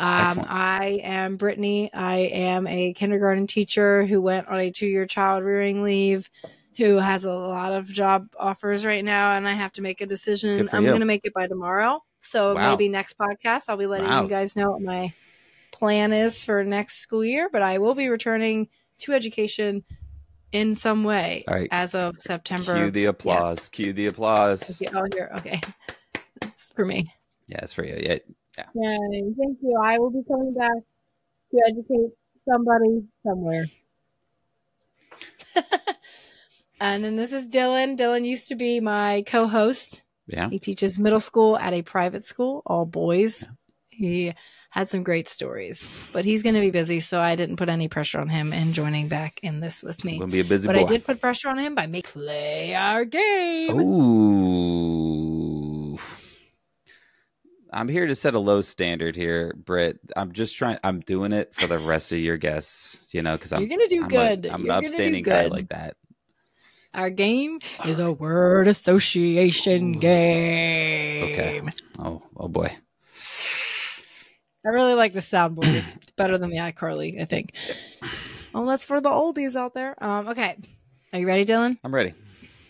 [0.00, 1.92] Um, I am Brittany.
[1.92, 6.30] I am a kindergarten teacher who went on a two year child rearing leave,
[6.78, 10.06] who has a lot of job offers right now, and I have to make a
[10.06, 10.70] decision.
[10.72, 12.02] I'm going to make it by tomorrow.
[12.22, 12.70] So wow.
[12.70, 14.22] maybe next podcast, I'll be letting wow.
[14.22, 15.12] you guys know what my
[15.70, 18.68] plan is for next school year, but I will be returning
[19.00, 19.84] to education
[20.52, 21.68] in some way right.
[21.70, 22.76] as of September.
[22.78, 23.70] Cue the applause.
[23.72, 23.84] Yeah.
[23.84, 24.80] Cue the applause.
[24.82, 25.30] Okay, oh, here.
[25.38, 25.60] Okay.
[26.42, 27.12] It's for me.
[27.48, 27.98] Yeah, it's for you.
[28.00, 28.18] Yeah.
[28.74, 28.96] Yeah.
[29.38, 29.78] thank you.
[29.82, 30.76] I will be coming back
[31.52, 32.12] to educate
[32.48, 33.66] somebody somewhere.
[36.80, 37.98] and then this is Dylan.
[37.98, 40.04] Dylan used to be my co-host.
[40.26, 40.48] Yeah.
[40.48, 43.42] He teaches middle school at a private school, all boys.
[43.42, 43.48] Yeah.
[43.90, 44.34] He
[44.70, 47.88] had some great stories, but he's going to be busy, so I didn't put any
[47.88, 50.18] pressure on him in joining back in this with me.
[50.18, 50.82] Going to be a busy but boy.
[50.82, 53.80] I did put pressure on him by making play our game.
[53.80, 55.39] Ooh.
[57.72, 59.98] I'm here to set a low standard here, Britt.
[60.16, 60.78] I'm just trying.
[60.82, 63.60] I'm doing it for the rest of your guests, you know, because I'm.
[63.60, 64.46] You're gonna do I'm good.
[64.46, 65.96] I'm You're an upstanding guy like that.
[66.92, 71.32] Our game is a word association game.
[71.32, 71.62] Okay.
[71.98, 72.72] Oh, oh boy.
[74.64, 75.72] I really like the soundboard.
[75.72, 77.52] It's better than the iCarly, I think.
[78.52, 79.94] That's for the oldies out there.
[80.02, 80.56] Um, okay.
[81.12, 81.78] Are you ready, Dylan?
[81.84, 82.14] I'm ready.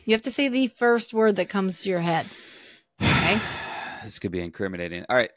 [0.05, 2.27] You have to say the first word that comes to your head.
[3.03, 3.41] Okay
[4.03, 5.05] this could be incriminating.
[5.09, 5.31] All right.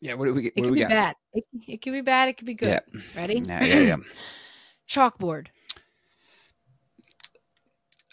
[0.00, 0.52] Yeah, what do we get?
[0.56, 0.90] It could be got?
[0.90, 1.16] bad.
[1.32, 2.28] It, it could be bad.
[2.28, 2.68] It could be good.
[2.68, 3.00] Yeah.
[3.16, 3.42] Ready?
[3.44, 3.96] Yeah, yeah, yeah.
[4.88, 5.48] Chalkboard.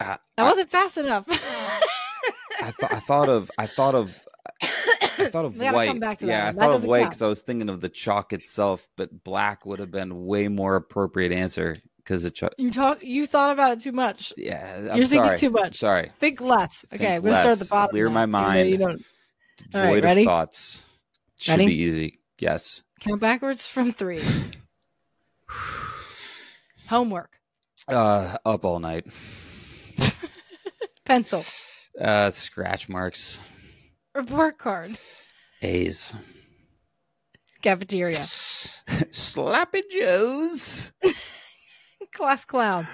[0.01, 1.25] Uh, that wasn't fast enough.
[1.29, 4.21] I thought I thought of I thought of
[4.61, 6.21] I thought of white.
[6.21, 9.65] yeah, I thought of white because I was thinking of the chalk itself, but black
[9.65, 12.39] would have been way more appropriate answer because it.
[12.57, 13.03] you talk.
[13.03, 14.33] You thought about it too much.
[14.37, 15.29] Yeah, I'm you're sorry.
[15.29, 15.77] thinking too much.
[15.77, 16.11] Sorry.
[16.19, 16.85] Think less.
[16.93, 17.91] Okay, Think we're gonna start at the bottom.
[17.91, 18.69] Clear my mind.
[18.69, 18.97] You
[19.71, 20.83] don't void right, of thoughts.
[21.37, 21.67] Should ready?
[21.67, 22.19] be easy.
[22.39, 22.81] Yes.
[22.99, 24.21] Count backwards from three.
[26.89, 27.39] Homework.
[27.87, 29.05] Uh, up all night.
[31.05, 31.43] Pencil.
[31.99, 33.39] Uh, scratch marks.
[34.13, 34.95] Report card.
[35.61, 36.15] A's.
[37.61, 38.17] Cafeteria.
[39.11, 40.91] Slappy Joe's.
[42.13, 42.87] class clown.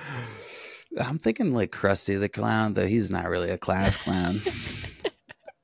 [1.00, 4.41] I'm thinking like Krusty the Clown, though he's not really a class clown.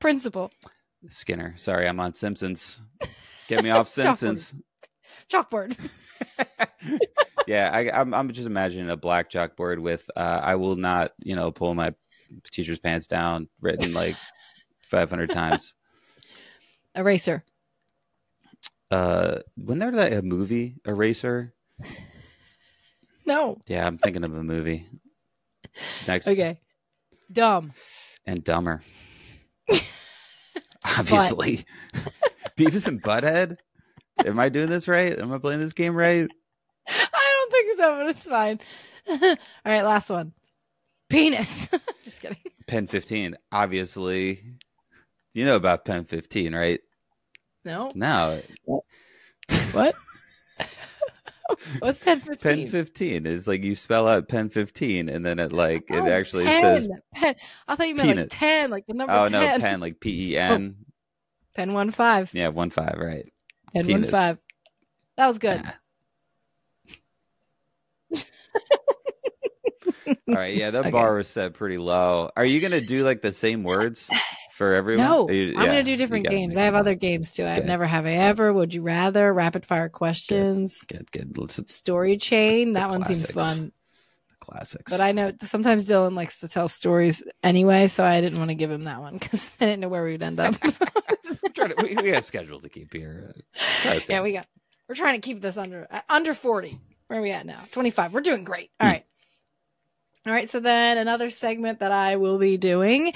[0.00, 0.50] Principal.
[1.08, 1.54] Skinner.
[1.56, 2.80] Sorry, I'm on Simpsons.
[3.46, 4.54] Get me off Simpsons.
[5.30, 5.76] Chalkboard.
[5.76, 6.98] chalkboard.
[7.46, 11.12] yeah, I, am I'm, I'm just imagining a black chalkboard with uh, "I will not,"
[11.18, 11.94] you know, pull my
[12.50, 14.16] teacher's pants down, written like
[14.82, 15.74] 500 times.
[16.94, 17.44] Eraser.
[18.90, 21.54] Uh, when there that a movie Eraser?
[23.26, 23.58] No.
[23.66, 24.86] Yeah, I'm thinking of a movie.
[26.06, 26.26] Next.
[26.26, 26.60] Okay.
[27.30, 27.72] Dumb.
[28.24, 28.82] And dumber.
[30.98, 31.64] Obviously.
[32.56, 33.58] Beavis and Butthead?
[34.24, 35.18] Am I doing this right?
[35.18, 36.28] Am I playing this game right?
[36.88, 38.60] I don't think so, but it's fine.
[39.08, 40.32] All right, last one.
[41.08, 41.68] Penis.
[42.04, 42.36] Just kidding.
[42.66, 43.36] Pen 15.
[43.52, 44.42] Obviously.
[45.34, 46.80] You know about Pen 15, right?
[47.64, 47.92] No.
[47.94, 48.40] No.
[49.72, 49.94] What?
[51.78, 52.38] What's pen 15?
[52.38, 56.10] Pen 15 is like you spell out pen 15 and then it like oh, it
[56.10, 56.62] actually pen.
[56.62, 57.34] says pen.
[57.66, 58.30] I thought you meant peanut.
[58.32, 59.32] like 10, like the number Oh 10.
[59.32, 60.76] no, pen like P E oh, N.
[60.78, 60.84] Oh.
[61.54, 62.34] Pen 1 5.
[62.34, 63.32] Yeah, 1 5, right.
[63.74, 64.12] Pen Penis.
[64.12, 64.38] 1 5.
[65.16, 65.62] That was good.
[65.62, 65.72] Nah.
[70.28, 70.90] All right, yeah, that okay.
[70.90, 72.30] bar was set pretty low.
[72.36, 74.10] Are you gonna do like the same words
[74.58, 75.06] for everyone?
[75.06, 76.56] No, you, I'm gonna do different games.
[76.56, 77.46] I have other games too.
[77.46, 78.52] I've never have I ever.
[78.52, 79.32] Would you rather?
[79.32, 80.82] Rapid fire questions.
[80.82, 81.32] Good, good.
[81.32, 81.38] good.
[81.38, 82.72] Listen, Story chain.
[82.74, 83.72] That one seems fun.
[84.28, 84.92] The classics.
[84.92, 88.56] But I know sometimes Dylan likes to tell stories anyway, so I didn't want to
[88.56, 90.54] give him that one because I didn't know where we'd end up.
[90.60, 93.32] to, we, we got schedule to keep here.
[93.86, 94.46] Uh, yeah, we got.
[94.88, 96.78] We're trying to keep this under uh, under 40.
[97.06, 97.60] Where are we at now?
[97.70, 98.12] 25.
[98.12, 98.70] We're doing great.
[98.80, 98.90] All mm.
[98.90, 99.04] right.
[100.26, 100.48] All right.
[100.48, 103.12] So then another segment that I will be doing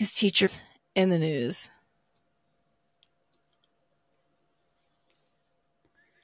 [0.00, 0.48] is teacher
[0.94, 1.70] in the news.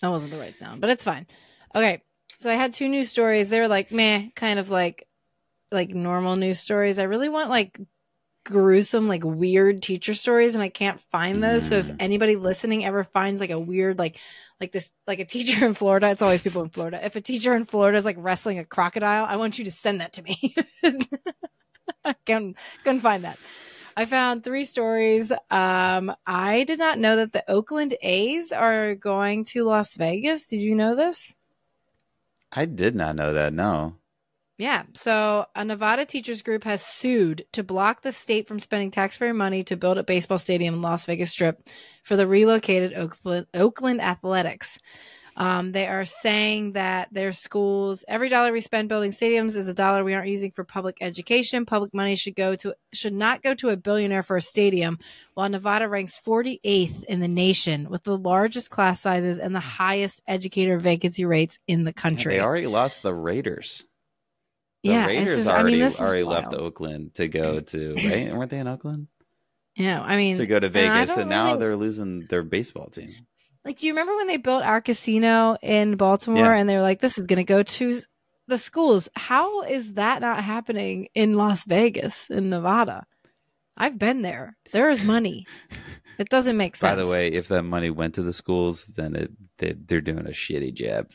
[0.02, 1.26] That wasn't the right sound, but it's fine.
[1.74, 2.02] Okay.
[2.38, 3.48] So I had two news stories.
[3.48, 5.06] They were like, meh, kind of like
[5.70, 6.98] like normal news stories.
[6.98, 7.80] I really want like
[8.44, 11.64] gruesome, like weird teacher stories, and I can't find those.
[11.64, 11.68] Mm.
[11.68, 11.96] So if mm.
[11.98, 14.18] anybody listening ever finds like a weird, like
[14.60, 17.04] like this like a teacher in Florida, it's always people in Florida.
[17.04, 20.00] If a teacher in Florida is like wrestling a crocodile, I want you to send
[20.00, 20.54] that to me.
[22.04, 23.38] I couldn't, couldn't find that.
[23.96, 25.32] I found three stories.
[25.50, 30.48] Um, I did not know that the Oakland A's are going to Las Vegas.
[30.48, 31.34] Did you know this?
[32.52, 33.54] I did not know that.
[33.54, 33.96] No.
[34.58, 34.84] Yeah.
[34.94, 39.62] So a Nevada teachers group has sued to block the state from spending taxpayer money
[39.64, 41.68] to build a baseball stadium in Las Vegas Strip
[42.02, 44.78] for the relocated Oakland, Oakland Athletics.
[45.38, 49.74] Um, they are saying that their schools, every dollar we spend building stadiums is a
[49.74, 51.66] dollar we aren't using for public education.
[51.66, 54.98] Public money should go to should not go to a billionaire for a stadium.
[55.34, 60.22] While Nevada ranks 48th in the nation with the largest class sizes and the highest
[60.26, 62.34] educator vacancy rates in the country.
[62.34, 63.84] They already lost the Raiders.
[64.84, 68.32] The yeah, Raiders is, already I mean, already left Oakland to go to right?
[68.32, 69.08] weren't they in Oakland?
[69.74, 71.58] Yeah, I mean to go to Vegas, and, and now really...
[71.58, 73.14] they're losing their baseball team.
[73.66, 76.56] Like, do you remember when they built our casino in Baltimore, yeah.
[76.56, 78.00] and they were like, "This is going to go to
[78.46, 79.08] the schools"?
[79.16, 83.06] How is that not happening in Las Vegas, in Nevada?
[83.76, 84.56] I've been there.
[84.72, 85.46] There is money.
[86.18, 86.92] It doesn't make sense.
[86.92, 90.26] By the way, if that money went to the schools, then it they, they're doing
[90.26, 91.10] a shitty job.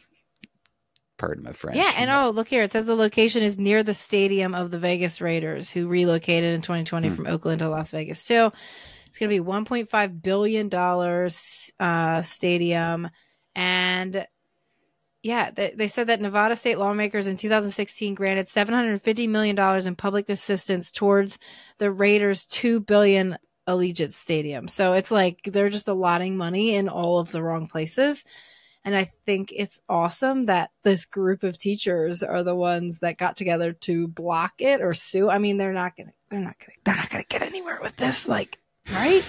[1.18, 1.78] Pardon my French.
[1.78, 2.62] Yeah, and oh, look here.
[2.62, 6.62] It says the location is near the stadium of the Vegas Raiders, who relocated in
[6.62, 7.16] 2020 hmm.
[7.16, 8.52] from Oakland to Las Vegas too.
[9.12, 13.10] It's going to be 1.5 billion dollars uh, stadium,
[13.54, 14.26] and
[15.22, 19.98] yeah, they, they said that Nevada state lawmakers in 2016 granted 750 million dollars in
[19.98, 21.40] public assistance towards
[21.78, 24.70] the Raiders' two billion Allegiant Stadium.
[24.70, 28.24] So it's like they're just allotting money in all of the wrong places.
[28.86, 33.36] And I think it's awesome that this group of teachers are the ones that got
[33.36, 35.30] together to block it or sue.
[35.30, 38.26] I mean, they're not gonna, they're not gonna, they're not gonna get anywhere with this,
[38.26, 38.58] like,
[38.92, 39.24] right?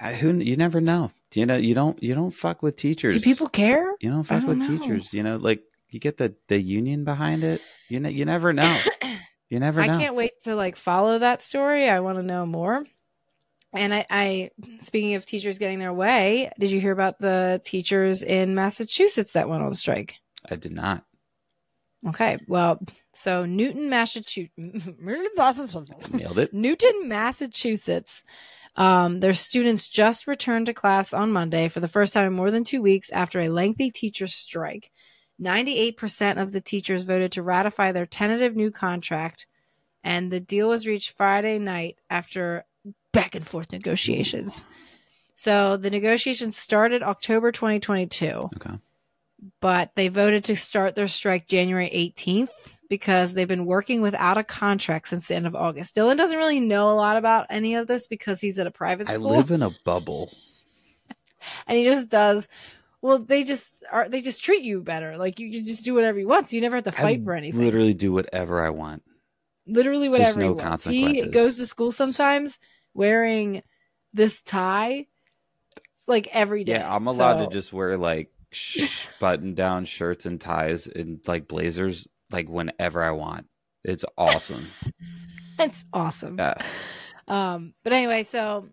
[0.00, 1.12] I, who you never know.
[1.34, 3.16] You know, you don't, you don't fuck with teachers.
[3.16, 3.94] Do people care?
[4.00, 4.78] You don't fuck don't with know.
[4.78, 5.14] teachers.
[5.14, 7.62] You know, like you get the the union behind it.
[7.88, 8.76] You know, you never know.
[9.50, 9.92] You never know.
[9.92, 11.90] I can't wait to like follow that story.
[11.90, 12.84] I want to know more.
[13.72, 18.22] And I, I, speaking of teachers getting their way, did you hear about the teachers
[18.22, 20.14] in Massachusetts that went on strike?
[20.48, 21.04] I did not.
[22.08, 22.80] Okay, well,
[23.12, 24.54] so Newton, Massachusetts,
[26.12, 26.54] nailed it.
[26.54, 28.24] Newton, Massachusetts.
[28.76, 32.50] Um, their students just returned to class on Monday for the first time in more
[32.50, 34.90] than two weeks after a lengthy teacher strike.
[35.40, 39.46] 98% of the teachers voted to ratify their tentative new contract,
[40.04, 42.64] and the deal was reached Friday night after
[43.12, 44.64] back and forth negotiations.
[45.34, 48.26] So the negotiations started October 2022.
[48.56, 48.78] Okay.
[49.60, 52.50] But they voted to start their strike January 18th
[52.88, 55.96] because they've been working without a contract since the end of August.
[55.96, 59.06] Dylan doesn't really know a lot about any of this because he's at a private
[59.06, 59.32] school.
[59.32, 60.30] I live in a bubble.
[61.66, 62.48] and he just does
[63.00, 66.28] well they just are they just treat you better like you, just do whatever you
[66.28, 69.02] want so you never have to fight I for anything literally do whatever i want
[69.66, 72.58] literally whatever no he wants he goes to school sometimes
[72.92, 73.62] wearing
[74.12, 75.06] this tie
[76.06, 76.72] like every day.
[76.72, 77.46] Yeah, I'm allowed so...
[77.46, 83.02] to just wear like sh- button down shirts and ties and like blazers like whenever
[83.02, 83.46] I want.
[83.84, 84.70] It's awesome.
[85.58, 86.36] it's awesome.
[86.38, 86.54] Yeah.
[87.28, 88.68] Um, but anyway, so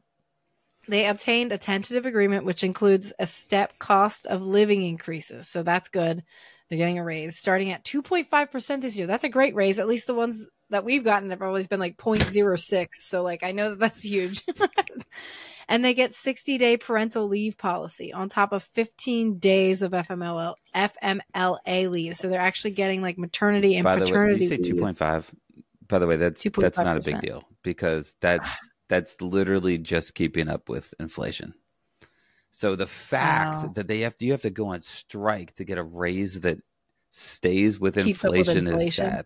[0.87, 5.47] they obtained a tentative agreement which includes a step cost of living increases.
[5.47, 6.23] So that's good.
[6.69, 9.07] They're getting a raise starting at 2.5% this year.
[9.07, 9.79] That's a great raise.
[9.79, 12.87] At least the ones that we've gotten have always been like 0.06.
[12.95, 14.43] So like I know that that's huge.
[15.67, 20.55] and they get 60 day parental leave policy on top of 15 days of FMLA
[20.75, 22.15] FMLA leave.
[22.15, 24.49] So they're actually getting like maternity and By paternity.
[24.49, 25.33] Way, did you say 2.5?
[25.87, 26.51] By the way, that's 2.
[26.57, 31.53] that's not a big deal because that's that's literally just keeping up with inflation.
[32.51, 33.71] So the fact wow.
[33.75, 36.57] that they have to, you have to go on strike to get a raise that
[37.11, 39.25] stays with up with inflation, is sad.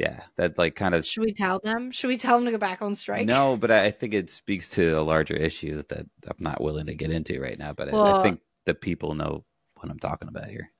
[0.00, 1.90] Yeah, that like kind of Should we tell them?
[1.90, 3.26] Should we tell them to go back on strike?
[3.26, 6.94] no, but I think it speaks to a larger issue that I'm not willing to
[6.94, 7.74] get into right now.
[7.74, 10.72] But I, I think the people know what I'm talking about here.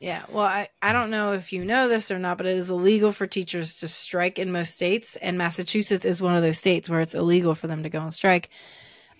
[0.00, 2.68] Yeah, well, I, I don't know if you know this or not, but it is
[2.68, 6.90] illegal for teachers to strike in most states, and Massachusetts is one of those states
[6.90, 8.50] where it's illegal for them to go on strike.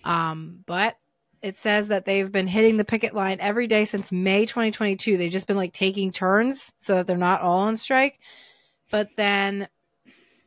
[0.03, 0.97] Um, but
[1.41, 5.15] it says that they've been hitting the picket line every day since May 2022.
[5.15, 8.19] They've just been like taking turns so that they're not all on strike.
[8.91, 9.67] But then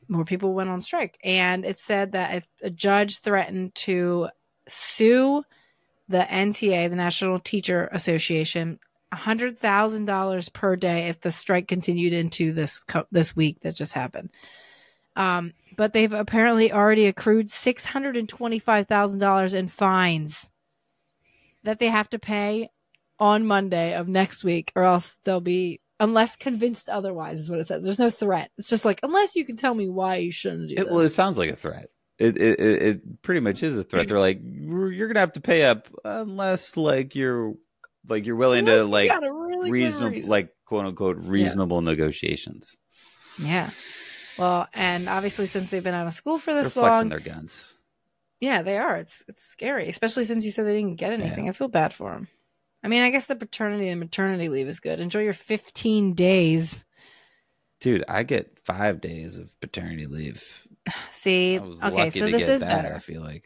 [0.09, 4.29] more people went on strike, and it said that a, judge threatened to
[4.67, 5.45] sue
[6.09, 8.79] the NTA, the National Teacher Association,
[9.13, 13.93] hundred thousand dollars per day if the strike continued into this this week that just
[13.93, 14.31] happened.
[15.17, 20.51] Um, but they've apparently already accrued six hundred and twenty five thousand dollars in fines
[21.65, 22.71] that they have to pay
[23.19, 27.41] on Monday of next week, or else they'll be unless convinced otherwise.
[27.41, 27.85] Is what it says.
[27.85, 28.51] There's no threat.
[28.59, 30.87] It's just like unless you can tell me why you shouldn't do It, this.
[30.89, 31.89] well, it sounds like a threat.
[32.19, 34.09] It, it it pretty much is a threat.
[34.09, 37.55] They're like, you're gonna have to pay up unless like you're
[38.09, 40.29] like you're willing Unless to like really reasonable reason.
[40.31, 42.77] like quote unquote reasonable negotiations.
[43.43, 43.71] yeah.
[44.39, 47.09] Well, and obviously since they've been out of school for this They're this flexing long,
[47.11, 47.79] their guns.
[48.41, 48.97] Yeah, they are.
[48.97, 51.49] It's it's scary, especially since you said they didn't get anything.
[51.49, 52.29] I feel bad for them.
[52.83, 55.01] I mean, I guess the paternity and maternity leave is good.
[55.01, 56.85] Enjoy your 15 days.
[57.81, 60.67] Dude, I get five days of paternity leave.
[61.13, 62.83] See, I was okay, lucky so to this get is that.
[62.83, 62.95] better.
[62.95, 63.45] I feel like,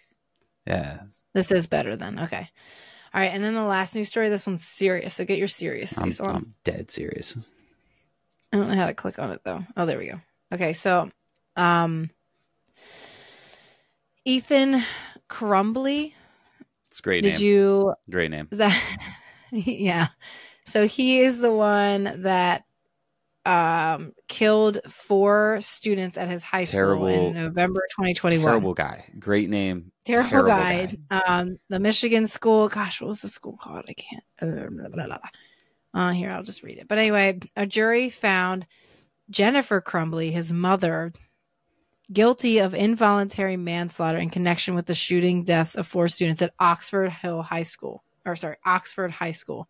[0.67, 1.01] yeah,
[1.35, 2.19] This is better then.
[2.21, 2.49] Okay.
[3.15, 4.31] All right, and then the last news story.
[4.31, 6.37] This one's serious, so get your serious I'm, on.
[6.37, 7.37] I'm dead serious.
[8.53, 9.65] I don't know how to click on it though.
[9.77, 10.21] Oh, there we go.
[10.55, 11.11] Okay, so,
[11.57, 12.09] um,
[14.25, 14.83] Ethan
[15.29, 16.15] Crumbley.
[16.91, 17.43] It's a great Did name.
[17.43, 18.49] you Great name.
[18.51, 18.81] Is that
[19.67, 20.09] yeah.
[20.65, 22.65] So he is the one that
[23.45, 28.49] um killed four students at his high school in November 2021.
[28.49, 29.05] Terrible guy.
[29.19, 29.91] Great name.
[30.05, 30.97] Terrible, terrible guy.
[31.11, 33.85] Um the Michigan school, gosh, what was the school called?
[33.89, 35.19] I can't uh, blah, blah, blah.
[35.93, 36.89] Uh here, I'll just read it.
[36.89, 38.67] But anyway, a jury found
[39.29, 41.13] Jennifer Crumbley, his mother,
[42.13, 47.11] guilty of involuntary manslaughter in connection with the shooting deaths of four students at Oxford
[47.11, 49.69] Hill High School, or sorry, Oxford High School.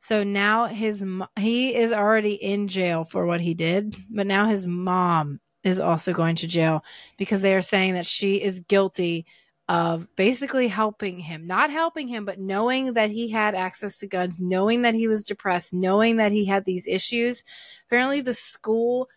[0.00, 1.04] So now his
[1.38, 6.12] he is already in jail for what he did, but now his mom is also
[6.12, 6.84] going to jail
[7.16, 9.26] because they are saying that she is guilty
[9.68, 14.40] of basically helping him, not helping him, but knowing that he had access to guns,
[14.40, 17.44] knowing that he was depressed, knowing that he had these issues.
[17.86, 19.08] Apparently, the school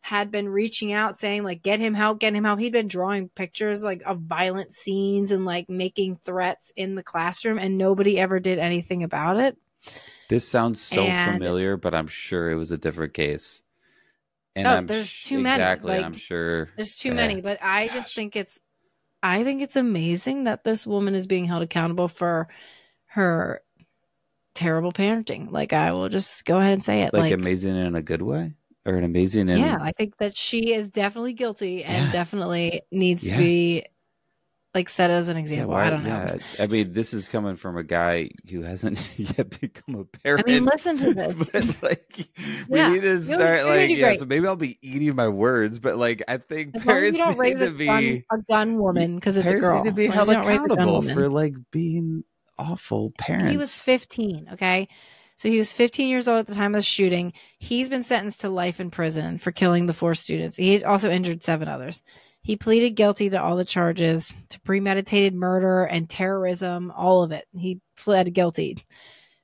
[0.00, 3.28] had been reaching out saying like get him help get him help he'd been drawing
[3.30, 8.40] pictures like of violent scenes and like making threats in the classroom and nobody ever
[8.40, 9.56] did anything about it
[10.28, 13.62] This sounds so And- familiar, but I'm sure it was a different case.
[14.54, 15.96] And Oh, I'm there's too many, Exactly.
[15.96, 16.68] like- I'm sure.
[16.76, 17.14] There's too Yeah.
[17.14, 18.58] many, but I just think it's
[19.22, 22.48] I think it's amazing that this woman is being held accountable for
[23.06, 23.62] her
[24.54, 25.50] terrible parenting.
[25.50, 27.12] Like I will just go ahead and say it.
[27.12, 28.54] Like, Like, amazing in a good way,
[28.88, 32.12] or an amazing in yeah, I think that she is definitely guilty and Yeah.
[32.12, 33.36] definitely needs Yeah.
[33.36, 33.84] to be
[34.74, 35.70] like set as an Yeah, example.
[35.72, 36.38] why- I don't know.
[36.60, 40.44] I mean, this is coming from a guy who hasn't yet become a parent.
[40.46, 41.34] I mean, listen to this.
[41.52, 42.28] but like,
[42.68, 42.92] we Yeah.
[42.92, 44.14] need to start you're like, yeah.
[44.16, 47.32] So maybe I'll be eating my words, but like, I think As parents you don't
[47.32, 49.82] need raise to a be gun, a gun woman because it's a girl.
[49.82, 52.24] need to be held as you don't raise a gun accountable for like being
[52.58, 53.50] awful parents.
[53.50, 54.88] He was 15, okay?
[55.38, 57.32] So he was 15 years old at the time of the shooting.
[57.60, 60.56] He's been sentenced to life in prison for killing the four students.
[60.56, 62.02] He also injured seven others.
[62.42, 67.46] He pleaded guilty to all the charges to premeditated murder and terrorism, all of it.
[67.56, 68.78] He pled guilty.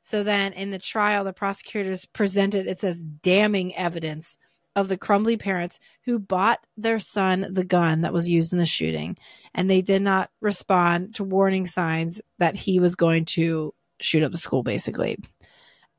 [0.02, 4.37] So then in the trial, the prosecutors presented, it says, damning evidence
[4.74, 8.66] of the Crumbley parents who bought their son the gun that was used in the
[8.66, 9.16] shooting.
[9.54, 14.33] And they did not respond to warning signs that he was going to shoot up
[14.33, 15.18] the school, basically.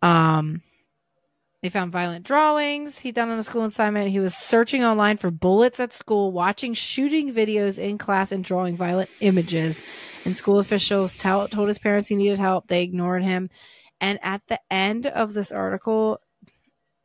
[0.01, 0.61] Um,
[1.65, 4.11] they found violent drawings he'd done on a school assignment.
[4.11, 8.77] He was searching online for bullets at school, watching shooting videos in class, and drawing
[8.77, 9.81] violent images.
[10.25, 12.67] And school officials tell, told his parents he needed help.
[12.67, 13.49] They ignored him.
[13.99, 16.19] And at the end of this article,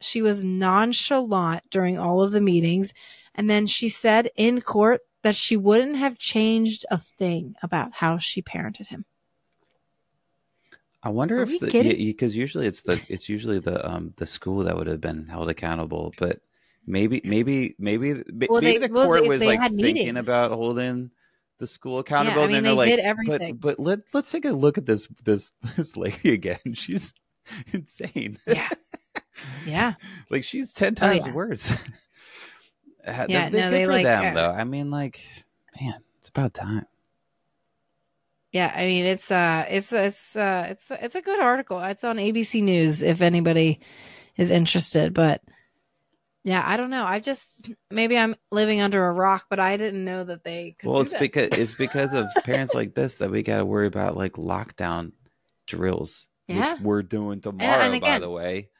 [0.03, 2.93] she was nonchalant during all of the meetings.
[3.35, 8.19] And then she said in court that she wouldn't have changed a thing about how
[8.19, 9.07] she parented him.
[11.03, 11.97] I wonder Are if we the kidding?
[11.97, 15.49] because usually it's the it's usually the um the school that would have been held
[15.49, 16.41] accountable, but
[16.87, 20.19] maybe maybe maybe maybe Well, they- the well, court they- was they like thinking meetings.
[20.19, 21.11] about holding
[21.59, 22.43] the school accountable.
[22.43, 23.57] I and then they're they like, did everything.
[23.57, 26.59] But but let let's take a look at this this this lady again.
[26.75, 27.13] She's
[27.73, 28.39] insane.
[28.47, 28.69] Yeah.
[29.67, 29.95] Yeah.
[30.31, 31.33] like she's ten times oh, yeah.
[31.33, 31.89] worse.
[33.07, 34.51] yeah, they, no, they like them uh, though.
[34.51, 35.19] I mean, like,
[35.81, 36.85] man, it's about time.
[38.53, 41.81] Yeah, I mean it's uh it's it's uh it's it's a good article.
[41.81, 43.81] It's on ABC News if anybody
[44.37, 45.41] is interested, but
[46.43, 47.05] yeah, I don't know.
[47.05, 51.03] I just maybe I'm living under a rock, but I didn't know that they Well,
[51.03, 51.21] it's that.
[51.21, 55.13] because it's because of parents like this that we got to worry about like lockdown
[55.67, 56.73] drills, yeah.
[56.73, 58.71] which we're doing tomorrow and, and again, by the way.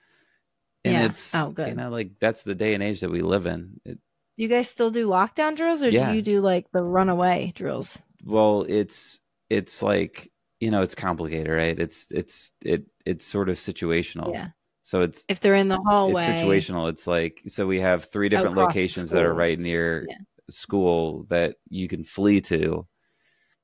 [0.85, 1.05] And yeah.
[1.05, 1.69] it's oh, good.
[1.69, 3.81] you know like that's the day and age that we live in.
[3.85, 3.99] It,
[4.39, 6.11] do you guys still do lockdown drills or yeah.
[6.11, 7.99] do you do like the runaway drills?
[8.25, 10.31] Well, it's it's like
[10.61, 11.79] you know it's complicated right?
[11.79, 14.33] It's it's it it's sort of situational.
[14.33, 14.49] Yeah.
[14.83, 16.23] So it's if they're in the hallway.
[16.23, 16.89] it's situational.
[16.89, 20.17] It's like so we have three different locations that are right near yeah.
[20.49, 22.87] school that you can flee to.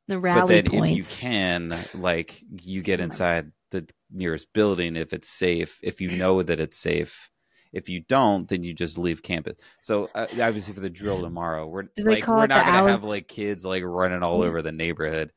[0.09, 0.93] The rally but then points.
[0.93, 6.13] if you can like you get inside the nearest building if it's safe if you
[6.13, 7.31] know that it's safe.
[7.73, 9.59] If you don't, then you just leave campus.
[9.83, 12.91] So uh, obviously for the drill tomorrow, we're like we're not gonna Alex?
[12.93, 15.33] have like kids like running all over the neighborhood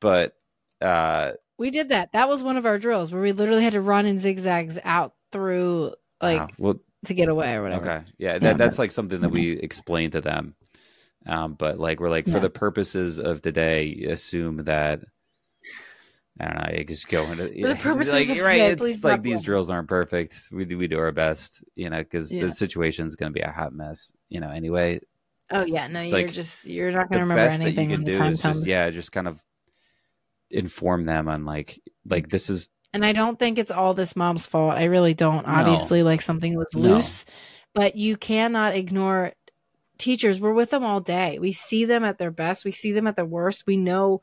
[0.00, 0.34] but
[0.80, 2.12] uh we did that.
[2.12, 5.14] That was one of our drills where we literally had to run in zigzags out
[5.32, 6.48] through like wow.
[6.58, 7.90] well, to get away or whatever.
[7.90, 8.04] Okay.
[8.18, 10.54] Yeah, that, that's like something that we explained to them.
[11.26, 12.34] Um, but like we're like yeah.
[12.34, 15.00] for the purposes of today, assume that
[16.38, 16.78] I don't know.
[16.80, 18.76] I just go into for the purposes like of right.
[18.76, 20.48] Today, it's like these drills aren't perfect.
[20.52, 22.46] We do we do our best, you know, because yeah.
[22.46, 24.50] the situation is going to be a hot mess, you know.
[24.50, 25.00] Anyway.
[25.50, 27.88] Oh yeah, no, you're like just you're not going to remember anything.
[27.88, 29.40] That you can do is just yeah, just kind of
[30.50, 34.46] inform them on like like this is and I don't think it's all this mom's
[34.46, 34.76] fault.
[34.76, 35.46] I really don't.
[35.46, 35.52] No.
[35.52, 37.32] Obviously, like something was loose, no.
[37.74, 39.32] but you cannot ignore
[39.98, 40.40] teachers.
[40.40, 41.38] We're with them all day.
[41.38, 42.64] We see them at their best.
[42.64, 43.64] We see them at their worst.
[43.66, 44.22] We know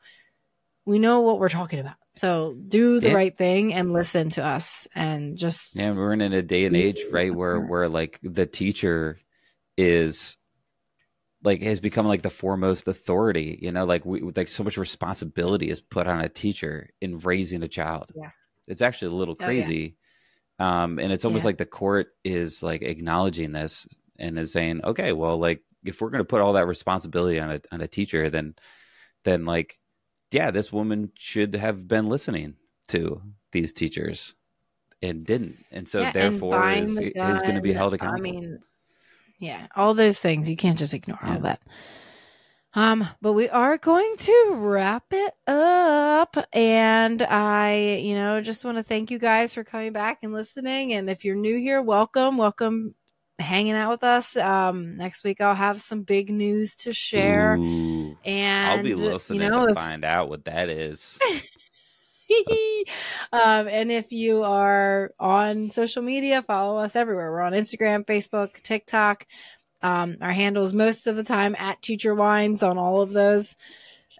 [0.86, 1.96] we know what we're talking about.
[2.16, 3.16] So do the yeah.
[3.16, 7.00] right thing and listen to us and just Yeah, we're in a day and age,
[7.12, 9.18] right, where where like the teacher
[9.78, 10.38] is
[11.44, 15.70] like has become like the foremost authority you know like we like so much responsibility
[15.70, 18.32] is put on a teacher in raising a child yeah
[18.68, 19.98] it's actually a little crazy
[20.60, 20.84] oh, yeah.
[20.84, 21.48] um and it's almost yeah.
[21.48, 23.88] like the court is like acknowledging this
[24.18, 27.52] and is saying okay well like if we're going to put all that responsibility on
[27.52, 28.56] a on a teacher then
[29.24, 29.78] then like
[30.32, 32.56] yeah this woman should have been listening
[32.88, 33.22] to
[33.52, 34.36] these teachers
[35.02, 38.32] and didn't and so yeah, therefore and is, is going to be held accountable i
[38.32, 38.60] mean
[39.44, 40.50] yeah, all those things.
[40.50, 41.34] You can't just ignore yeah.
[41.34, 41.62] all that.
[42.76, 46.38] Um, but we are going to wrap it up.
[46.54, 50.94] And I, you know, just want to thank you guys for coming back and listening.
[50.94, 52.96] And if you're new here, welcome, welcome
[53.38, 54.38] hanging out with us.
[54.38, 57.58] Um, next week I'll have some big news to share.
[57.58, 61.20] Ooh, and I'll be listening you know, to if, find out what that is.
[63.34, 67.32] um, and if you are on social media, follow us everywhere.
[67.32, 69.26] We're on Instagram, Facebook, TikTok.
[69.82, 73.56] Um, our handles most of the time at Teacher Wines on all of those.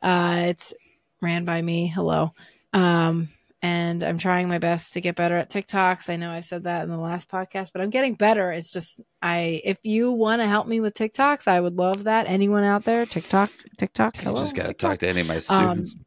[0.02, 0.74] Uh, it's
[1.22, 1.88] ran by me.
[1.88, 2.34] Hello.
[2.74, 3.30] Um,
[3.64, 6.10] and I'm trying my best to get better at TikToks.
[6.10, 8.52] I know I said that in the last podcast, but I'm getting better.
[8.52, 12.28] It's just I if you want to help me with TikToks, I would love that.
[12.28, 14.36] Anyone out there, TikTok, TikTok, hello.
[14.36, 15.96] I just got to talk to any of my students.
[15.96, 16.06] Um,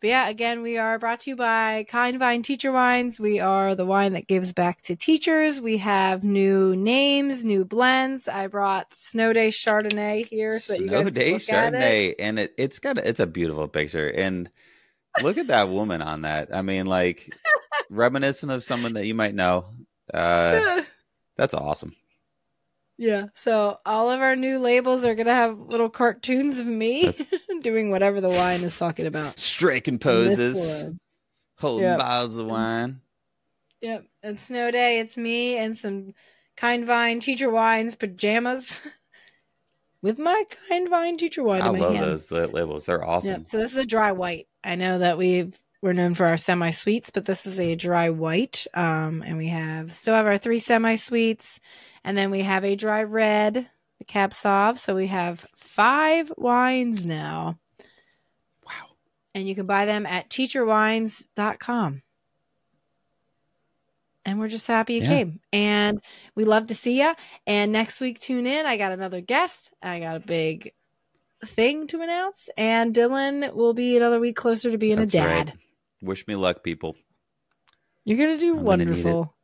[0.00, 3.18] But yeah, again, we are brought to you by Kind Vine Teacher Wines.
[3.18, 5.60] We are the wine that gives back to teachers.
[5.60, 8.28] We have new names, new blends.
[8.28, 12.16] I brought Snow Day Chardonnay here so that you guys Day can look Chardonnay, it.
[12.20, 14.08] and it, it's got a, it's a beautiful picture.
[14.08, 14.48] And
[15.20, 16.54] look at that woman on that.
[16.54, 17.34] I mean, like
[17.90, 19.66] reminiscent of someone that you might know.
[20.14, 20.82] Uh,
[21.36, 21.96] that's awesome.
[22.98, 23.28] Yeah.
[23.36, 27.14] So all of our new labels are gonna have little cartoons of me
[27.62, 29.38] doing whatever the wine is talking about.
[29.38, 30.86] Striking poses,
[31.58, 31.98] holding yep.
[31.98, 33.00] bottles of wine.
[33.80, 34.04] Yep.
[34.24, 36.12] And snow day, it's me and some
[36.56, 38.82] kind vine teacher wines pajamas.
[40.02, 41.62] With my kind vine teacher wine.
[41.62, 42.04] I love hand.
[42.04, 42.86] those labels.
[42.86, 43.30] They're awesome.
[43.30, 43.48] Yep.
[43.48, 44.46] So this is a dry white.
[44.62, 48.10] I know that we've we're known for our semi sweets, but this is a dry
[48.10, 48.66] white.
[48.74, 51.58] Um, and we have still have our three semi sweets
[52.08, 54.78] and then we have a dry red, the Cab Sauv.
[54.78, 57.58] So we have five wines now.
[58.64, 58.96] Wow.
[59.34, 62.02] And you can buy them at teacherwines.com.
[64.24, 65.06] And we're just happy you yeah.
[65.08, 65.40] came.
[65.52, 66.00] And
[66.34, 67.12] we love to see you.
[67.46, 68.64] And next week, tune in.
[68.64, 69.70] I got another guest.
[69.82, 70.72] I got a big
[71.44, 72.48] thing to announce.
[72.56, 75.48] And Dylan will be another week closer to being That's a dad.
[75.50, 75.58] Right.
[76.00, 76.96] Wish me luck, people.
[78.06, 79.34] You're going to do I'm wonderful.